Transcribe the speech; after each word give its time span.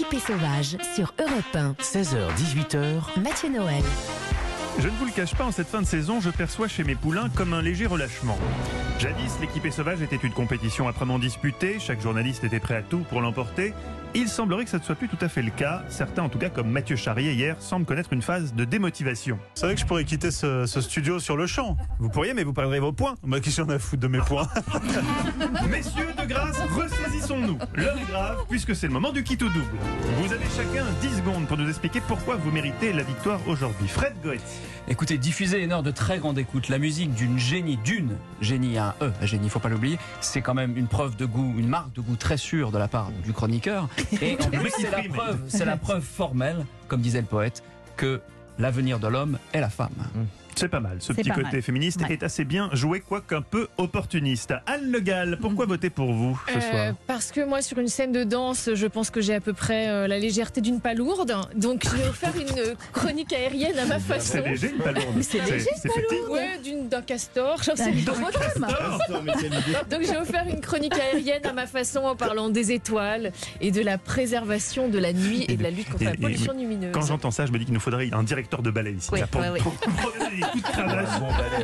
L'équipée 0.00 0.32
sauvage 0.32 0.78
sur 0.94 1.12
Europe 1.18 1.54
1. 1.54 1.72
16h-18h, 1.72 3.20
Mathieu 3.22 3.50
Noël. 3.50 3.82
Je 4.78 4.88
ne 4.88 4.92
vous 4.92 5.04
le 5.04 5.10
cache 5.10 5.34
pas, 5.34 5.44
en 5.44 5.52
cette 5.52 5.66
fin 5.66 5.82
de 5.82 5.86
saison, 5.86 6.20
je 6.22 6.30
perçois 6.30 6.68
chez 6.68 6.84
mes 6.84 6.94
poulains 6.94 7.28
comme 7.36 7.52
un 7.52 7.60
léger 7.60 7.84
relâchement. 7.84 8.38
Jadis, 8.98 9.32
l'équipée 9.42 9.70
sauvage 9.70 10.00
était 10.00 10.16
une 10.16 10.32
compétition 10.32 10.88
âprement 10.88 11.18
disputée, 11.18 11.78
chaque 11.78 12.00
journaliste 12.00 12.44
était 12.44 12.60
prêt 12.60 12.76
à 12.76 12.82
tout 12.82 13.00
pour 13.10 13.20
l'emporter. 13.20 13.74
Il 14.12 14.28
semblerait 14.28 14.64
que 14.64 14.70
ça 14.70 14.78
ne 14.78 14.82
soit 14.82 14.96
plus 14.96 15.08
tout 15.08 15.18
à 15.20 15.28
fait 15.28 15.40
le 15.40 15.52
cas. 15.52 15.82
Certains, 15.88 16.22
en 16.22 16.28
tout 16.28 16.38
cas 16.38 16.48
comme 16.50 16.68
Mathieu 16.68 16.96
Charrier 16.96 17.32
hier, 17.32 17.54
semblent 17.60 17.86
connaître 17.86 18.12
une 18.12 18.22
phase 18.22 18.54
de 18.54 18.64
démotivation. 18.64 19.38
C'est 19.54 19.66
vrai 19.66 19.74
que 19.76 19.80
je 19.80 19.86
pourrais 19.86 20.04
quitter 20.04 20.32
ce, 20.32 20.66
ce 20.66 20.80
studio 20.80 21.20
sur 21.20 21.36
le 21.36 21.46
champ. 21.46 21.76
Vous 22.00 22.08
pourriez, 22.08 22.34
mais 22.34 22.42
vous 22.42 22.52
perdrez 22.52 22.80
vos 22.80 22.92
points. 22.92 23.14
Bah, 23.22 23.38
qui 23.38 23.52
j'en 23.52 23.68
ai 23.68 23.74
à 23.74 23.78
foutre 23.78 24.02
de 24.02 24.08
mes 24.08 24.18
points 24.18 24.48
Messieurs, 25.70 26.08
de 26.20 26.26
grâce, 26.26 26.58
ressaisissons-nous. 26.76 27.58
L'heure 27.74 27.96
est 27.96 28.10
grave, 28.10 28.38
puisque 28.48 28.74
c'est 28.74 28.88
le 28.88 28.92
moment 28.92 29.12
du 29.12 29.22
kit 29.22 29.34
au 29.34 29.48
double. 29.48 29.78
Vous 30.20 30.32
avez 30.32 30.46
chacun 30.56 30.86
10 31.02 31.18
secondes 31.18 31.46
pour 31.46 31.56
nous 31.56 31.68
expliquer 31.68 32.00
pourquoi 32.00 32.34
vous 32.34 32.50
méritez 32.50 32.92
la 32.92 33.04
victoire 33.04 33.38
aujourd'hui. 33.46 33.86
Fred 33.86 34.14
Goetz. 34.24 34.42
Écoutez, 34.88 35.18
diffuser 35.18 35.62
une 35.62 35.70
heure 35.70 35.84
de 35.84 35.92
très 35.92 36.18
grande 36.18 36.36
écoute, 36.38 36.68
la 36.68 36.78
musique 36.78 37.14
d'une 37.14 37.38
génie, 37.38 37.76
d'une 37.76 38.16
génie 38.40 38.76
à 38.76 38.96
un 39.00 39.06
E, 39.06 39.12
un 39.22 39.26
génie, 39.26 39.48
faut 39.48 39.60
pas 39.60 39.68
l'oublier, 39.68 39.98
c'est 40.20 40.40
quand 40.40 40.54
même 40.54 40.76
une 40.76 40.88
preuve 40.88 41.16
de 41.16 41.26
goût, 41.26 41.54
une 41.58 41.68
marque 41.68 41.92
de 41.92 42.00
goût 42.00 42.16
très 42.16 42.36
sûre 42.36 42.72
de 42.72 42.78
la 42.78 42.88
part 42.88 43.10
du 43.24 43.32
chroniqueur. 43.32 43.88
Et 44.20 44.36
en 44.40 44.50
plus, 44.50 44.72
c'est 44.78 44.90
la 44.90 45.02
preuve, 45.02 45.38
c'est 45.48 45.64
la 45.64 45.76
preuve 45.76 46.02
formelle, 46.02 46.64
comme 46.88 47.00
disait 47.00 47.20
le 47.20 47.26
poète, 47.26 47.62
que 47.96 48.20
l'avenir 48.58 48.98
de 48.98 49.08
l'homme 49.08 49.38
est 49.52 49.60
la 49.60 49.70
femme. 49.70 49.94
C'est 50.56 50.68
pas 50.68 50.80
mal. 50.80 50.96
Ce 51.00 51.12
C'est 51.12 51.22
petit 51.22 51.30
côté 51.30 51.42
mal. 51.52 51.62
féministe 51.62 52.00
Ouais. 52.02 52.12
est 52.12 52.22
assez 52.22 52.44
bien 52.44 52.68
joué, 52.72 53.00
quoique 53.00 53.34
un 53.34 53.42
peu 53.42 53.68
opportuniste. 53.78 54.54
Anne 54.66 54.90
Le 54.92 55.00
Gall, 55.00 55.38
pourquoi 55.40 55.66
voter 55.66 55.90
pour 55.90 56.12
vous 56.12 56.40
ce 56.48 56.56
Euh, 56.58 56.60
soir 56.60 56.94
parce 57.06 57.32
que 57.32 57.44
moi, 57.44 57.62
sur 57.62 57.78
une 57.78 57.88
scène 57.88 58.12
de 58.12 58.24
danse, 58.24 58.70
je 58.74 58.86
pense 58.86 59.10
que 59.10 59.20
j'ai 59.20 59.34
à 59.34 59.40
peu 59.40 59.52
près 59.52 59.88
euh, 59.88 60.06
la 60.06 60.18
légèreté 60.18 60.60
d'une 60.60 60.80
palourde. 60.80 61.34
Donc, 61.54 61.84
je 61.84 61.90
vais 61.96 62.06
vous 62.08 62.12
faire 62.12 62.34
une 62.36 62.74
chronique 62.92 63.32
aérienne 63.32 63.78
à 63.78 63.86
ma 63.86 63.98
façon. 63.98 64.32
C'est 64.32 64.48
léger, 64.48 64.70
une 64.70 64.78
palourde. 64.78 65.22
C'est 65.22 65.38
léger, 65.44 65.68
c'est 65.76 65.88
petit. 65.88 66.30
Ouais, 66.30 66.58
d'une- 66.62 66.88
d'un 66.88 67.02
castor. 67.02 67.62
J'en 67.62 67.76
sais 67.76 67.92
pas. 67.92 68.12
Donc, 69.90 70.02
je 70.02 70.12
vais 70.12 70.18
vous 70.18 70.24
faire 70.24 70.46
une 70.48 70.60
chronique 70.60 70.94
aérienne 70.94 71.44
à 71.46 71.52
ma 71.52 71.66
façon 71.66 72.00
en 72.00 72.16
parlant 72.16 72.48
des 72.48 72.72
étoiles 72.72 73.32
et 73.60 73.70
de 73.70 73.80
la 73.80 73.98
préservation 73.98 74.88
de 74.88 74.98
la 74.98 75.12
nuit 75.12 75.44
et 75.48 75.56
de 75.56 75.62
la 75.62 75.70
lutte 75.70 75.88
contre 75.90 76.02
Et- 76.02 76.06
la 76.06 76.12
et- 76.14 76.16
pollution 76.16 76.52
lumineuse. 76.52 76.92
Quand 76.92 77.02
j'entends 77.06 77.30
ça, 77.30 77.46
je 77.46 77.52
me 77.52 77.58
dis 77.58 77.64
qu'il 77.64 77.74
nous 77.74 77.80
faudrait 77.80 78.08
un 78.12 78.22
directeur 78.22 78.62
de 78.62 78.70
ballet 78.70 78.92
ici. 78.92 79.08
Oui, 79.12 79.20
là, 79.20 79.26
pour, 79.26 79.40
ouais, 79.40 79.58
pour- 79.60 79.74
pour 79.74 80.12
des 80.40 80.46
coups 80.46 80.64
de 80.64 80.68
cravache 80.68 81.08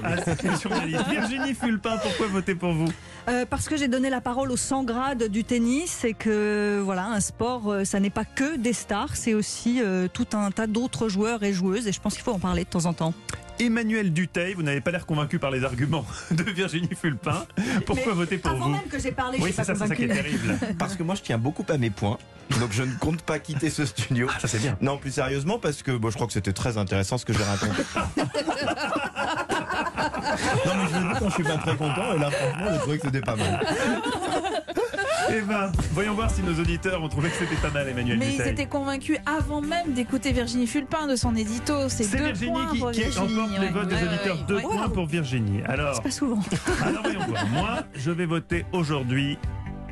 à 0.02 0.36
ces 0.36 0.62
journalistes. 0.62 1.08
Virginie 1.08 1.54
Fulpin, 1.54 1.96
pourquoi 1.98 2.26
voter 2.28 2.54
pour 2.54 2.72
vous? 2.72 2.88
Euh, 3.28 3.44
parce 3.48 3.68
que 3.68 3.76
j'ai 3.76 3.88
donné 3.88 4.10
la 4.10 4.20
parole 4.20 4.50
aux 4.50 4.56
100 4.56 4.84
grades 4.84 5.24
du 5.24 5.44
tennis 5.44 6.04
et 6.04 6.14
que 6.14 6.80
voilà, 6.82 7.06
un 7.06 7.20
sport, 7.20 7.72
euh, 7.72 7.84
ça 7.84 8.00
n'est 8.00 8.10
pas 8.10 8.24
que 8.24 8.56
des 8.56 8.72
stars, 8.72 9.16
c'est 9.16 9.34
aussi 9.34 9.80
euh, 9.82 10.08
tout 10.12 10.28
un 10.34 10.50
tas 10.50 10.66
d'autres 10.66 11.08
joueurs 11.08 11.42
et 11.42 11.52
joueuses 11.52 11.86
et 11.88 11.92
je 11.92 12.00
pense 12.00 12.14
qu'il 12.14 12.22
faut 12.22 12.32
en 12.32 12.38
parler 12.38 12.64
de 12.64 12.68
temps 12.68 12.86
en 12.86 12.92
temps. 12.92 13.14
Emmanuel 13.58 14.12
Duteil, 14.12 14.54
vous 14.54 14.62
n'avez 14.62 14.80
pas 14.80 14.90
l'air 14.90 15.06
convaincu 15.06 15.38
par 15.38 15.50
les 15.50 15.64
arguments 15.64 16.04
de 16.30 16.42
Virginie 16.44 16.90
Fulpin. 16.94 17.46
Pourquoi 17.86 18.12
voter 18.14 18.38
pour 18.38 18.50
Avant 18.52 18.66
vous 18.66 18.70
même 18.72 18.82
que 18.90 18.98
j'ai 18.98 19.12
parlé, 19.12 19.38
Oui, 19.40 19.44
je 19.48 19.52
suis 19.52 19.56
pas 19.56 19.64
ça, 19.64 19.74
c'est 19.74 19.86
ça 19.88 19.94
qui 19.96 20.04
est 20.04 20.08
convaincue. 20.08 20.24
terrible. 20.38 20.58
Parce 20.78 20.94
que 20.96 21.02
moi 21.02 21.14
je 21.14 21.22
tiens 21.22 21.38
beaucoup 21.38 21.64
à 21.68 21.78
mes 21.78 21.90
points, 21.90 22.18
donc 22.60 22.72
je 22.72 22.82
ne 22.82 22.92
compte 22.94 23.22
pas 23.22 23.38
quitter 23.38 23.70
ce 23.70 23.84
studio. 23.86 24.28
Ah, 24.30 24.38
ça 24.40 24.48
c'est 24.48 24.58
bien. 24.58 24.76
Non, 24.80 24.98
plus 24.98 25.10
sérieusement, 25.12 25.58
parce 25.58 25.82
que 25.82 25.92
bon, 25.92 26.10
je 26.10 26.14
crois 26.14 26.26
que 26.26 26.32
c'était 26.32 26.52
très 26.52 26.76
intéressant 26.78 27.18
ce 27.18 27.24
que 27.24 27.32
j'ai 27.32 27.42
raconté. 27.42 27.82
non, 30.66 30.72
mais 30.76 30.88
je 30.92 30.98
le 30.98 31.12
dis 31.12 31.18
quand 31.18 31.28
je 31.28 31.34
suis 31.34 31.42
pas 31.44 31.56
très 31.58 31.76
content, 31.76 32.12
et 32.14 32.18
là, 32.18 32.30
franchement, 32.30 32.66
j'ai 32.72 32.78
trouvé 32.78 32.98
que 32.98 33.06
c'était 33.06 33.20
pas 33.20 33.36
mal. 33.36 33.60
Eh 35.30 35.40
ben, 35.42 35.72
voyons 35.92 36.14
voir 36.14 36.30
si 36.30 36.42
nos 36.42 36.54
auditeurs 36.60 37.02
ont 37.02 37.08
trouvé 37.08 37.28
que 37.30 37.36
c'était 37.36 37.56
pas 37.56 37.70
mal, 37.70 37.88
Emmanuel 37.88 38.18
Mais 38.18 38.34
ils 38.34 38.40
étaient 38.42 38.66
convaincus 38.66 39.18
avant 39.26 39.60
même 39.60 39.92
d'écouter 39.92 40.32
Virginie 40.32 40.66
Fulpin 40.66 41.06
de 41.06 41.16
son 41.16 41.34
édito. 41.34 41.88
C'est 41.88 42.04
Virginie 42.06 42.50
points 42.52 42.66
qui, 42.72 42.78
pour 42.78 42.90
qui 42.92 43.00
Virginie, 43.02 43.38
emporte 43.40 43.50
les 43.60 43.66
ouais. 43.66 43.72
votes 43.72 43.88
des 43.88 43.94
Ouais, 43.96 44.02
auditeurs. 44.08 44.36
ouais, 44.36 44.42
Deux 44.48 44.56
ouais. 44.56 44.62
points 44.62 44.88
pour 44.88 45.06
Virginie. 45.06 45.62
Alors, 45.66 45.94
C'est 45.96 46.02
pas 46.02 46.10
souvent. 46.10 46.40
alors 46.84 47.02
voyons 47.02 47.20
voir. 47.26 47.46
Moi, 47.48 47.78
je 47.94 48.10
vais 48.10 48.26
voter 48.26 48.64
aujourd'hui 48.72 49.38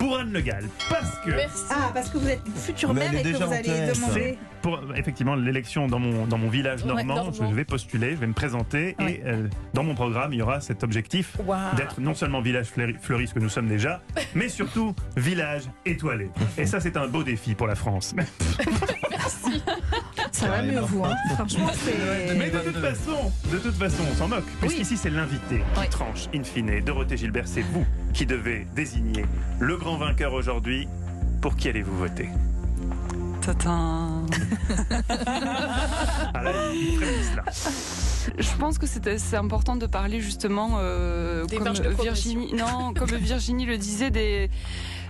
pour 0.04 0.18
Anne 0.18 0.32
Le 0.32 0.40
Gall. 0.42 0.64
Parce 0.90 1.18
que 1.24 1.30
Merci. 1.30 1.64
Ah, 1.70 1.90
parce 1.94 2.10
que 2.10 2.18
vous 2.18 2.28
êtes 2.28 2.42
future 2.56 2.92
Mais 2.92 3.10
mère 3.10 3.14
et 3.14 3.22
que 3.32 3.36
vous 3.38 3.52
allez 3.52 3.92
demander. 3.94 4.38
pour 4.60 4.80
effectivement 4.96 5.34
l'élection 5.34 5.86
dans 5.86 5.98
mon, 5.98 6.26
dans 6.26 6.36
mon 6.36 6.48
village 6.48 6.84
normand, 6.84 7.32
je 7.32 7.54
vais 7.54 7.64
postuler, 7.64 8.10
je 8.10 8.16
vais 8.16 8.26
me 8.26 8.34
présenter 8.34 8.94
Ouais. 8.98 9.14
et 9.14 9.22
euh, 9.26 9.48
dans 9.72 9.82
mon 9.82 9.94
programme, 9.94 10.32
il 10.34 10.40
y 10.40 10.42
aura 10.42 10.60
cet 10.60 10.84
objectif 10.84 11.36
d'être 11.76 12.00
non 12.00 12.14
seulement 12.14 12.42
village 12.42 12.66
fleuri, 12.66 12.96
fleuri, 13.00 13.28
ce 13.28 13.34
que 13.34 13.38
nous 13.40 13.48
sommes 13.48 13.68
déjà, 13.68 14.02
mais 14.34 14.48
surtout 14.50 14.94
village 15.16 15.62
étoilé. 15.86 16.28
Et 16.58 16.66
ça, 16.66 16.80
c'est 16.80 16.96
un 16.98 17.08
beau 17.08 17.22
défi 17.22 17.54
pour 17.54 17.66
la 17.66 17.74
France. 17.74 18.14
Ça 20.44 20.50
va 20.50 20.62
mieux, 20.62 20.80
vous. 20.80 21.04
hein. 21.04 21.14
Franchement, 21.34 21.70
c'est. 21.74 22.34
Mais 22.36 22.50
de 22.50 22.58
toute 22.58 22.76
façon, 22.78 23.32
de 23.50 23.56
toute 23.58 23.76
façon, 23.76 24.02
on 24.10 24.14
s'en 24.16 24.28
moque, 24.28 24.44
puisqu'ici 24.60 24.96
c'est 24.96 25.10
l'invité 25.10 25.58
qui 25.74 25.80
Oui. 25.80 25.88
tranche 25.90 26.28
in 26.34 26.42
fine. 26.44 26.80
Dorothée 26.84 27.16
Gilbert, 27.16 27.46
c'est 27.46 27.62
vous 27.62 27.84
qui 28.12 28.26
devez 28.26 28.66
désigner 28.74 29.24
le 29.60 29.76
grand 29.76 29.96
vainqueur 29.96 30.32
aujourd'hui. 30.34 30.88
Pour 31.40 31.56
qui 31.56 31.68
allez-vous 31.68 31.96
voter? 31.98 32.28
Tatin. 33.42 34.22
Ah 36.32 36.42
là, 36.42 36.52
il 36.72 36.96
frémissent, 36.96 37.34
là. 37.36 37.44
Je 38.38 38.56
pense 38.58 38.78
que 38.78 38.86
c'est 38.86 39.36
important 39.36 39.76
de 39.76 39.84
parler 39.86 40.20
justement, 40.20 40.76
euh, 40.78 41.44
Des 41.44 41.56
comme. 41.58 41.74
Virginie, 42.02 42.54
non, 42.54 42.94
comme 42.94 43.10
Virginie 43.10 43.66
le 43.66 43.76
disait, 43.76 44.10
des, 44.10 44.50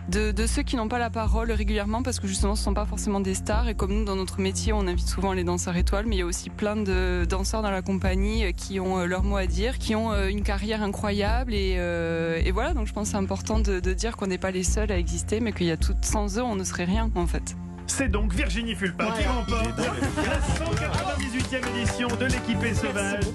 de, 0.09 0.33
de 0.33 0.47
ceux 0.47 0.63
qui 0.63 0.77
n'ont 0.77 0.89
pas 0.89 0.99
la 0.99 1.11
parole 1.11 1.51
régulièrement 1.51 2.03
parce 2.03 2.21
que 2.21 2.27
justement 2.27 2.55
ce 2.55 2.61
ne 2.61 2.65
sont 2.65 2.75
pas 2.75 2.85
forcément 2.85 3.21
des 3.21 3.35
stars 3.35 3.69
et 3.69 3.75
comme 3.75 3.93
nous 3.93 4.05
dans 4.05 4.17
notre 4.17 4.41
métier 4.41 4.73
on 4.73 4.87
invite 4.87 5.09
souvent 5.09 5.33
les 5.33 5.45
danseurs 5.45 5.77
étoiles 5.77 6.07
mais 6.07 6.17
il 6.17 6.19
y 6.19 6.23
a 6.23 6.27
aussi 6.27 6.51
plein 6.51 6.77
de 6.77 7.27
danseurs 7.29 7.63
dans 7.63 7.71
la 7.71 7.83
compagnie 7.83 8.45
euh, 8.45 8.53
qui 8.53 8.81
ont 8.81 8.99
euh, 8.99 9.07
leur 9.07 9.23
mot 9.23 9.37
à 9.37 9.47
dire, 9.47 9.79
qui 9.79 9.95
ont 9.95 10.13
euh, 10.13 10.29
une 10.29 10.43
carrière 10.43 10.83
incroyable 10.83 11.55
et, 11.55 11.77
euh, 11.79 12.41
et 12.45 12.51
voilà 12.51 12.75
donc 12.75 12.87
je 12.87 12.93
pense 12.93 13.09
que 13.09 13.13
c'est 13.13 13.17
important 13.23 13.61
de, 13.61 13.81
de 13.81 13.93
dire 13.93 14.17
qu'on 14.17 14.27
n'est 14.27 14.39
pas 14.39 14.51
les 14.51 14.65
seuls 14.65 14.93
à 14.93 14.99
exister 14.99 15.41
mais 15.41 15.53
qu'il 15.53 15.67
y 15.67 15.71
a 15.71 15.77
tout 15.77 15.95
sans 16.03 16.39
eux 16.39 16.43
on 16.43 16.57
ne 16.57 16.65
serait 16.65 16.85
rien 16.85 17.11
en 17.15 17.27
fait. 17.27 17.57
C'est 17.87 18.09
donc 18.09 18.33
Virginie 18.33 18.75
Fulpin 18.75 19.11
qui 19.13 19.27
remporte 19.27 19.79
la 19.79 20.39
198e 20.41 21.79
édition 21.79 22.09
de 22.09 22.25
l'équipée 22.25 22.75
sauvage. 22.75 23.25